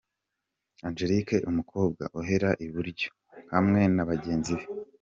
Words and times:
Angelique 0.87 1.37
Umukobwa, 1.49 2.03
uhera 2.19 2.49
iburyo, 2.65 3.09
hamwe 3.53 3.81
na 3.95 4.03
bagenzi 4.09 4.53
be. 4.57 4.65